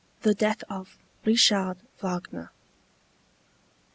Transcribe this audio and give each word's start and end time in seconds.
THE 0.23 0.33
DEATH 0.33 0.63
OF 0.67 0.97
RICHARD 1.25 1.77
WAGNER. 2.01 2.49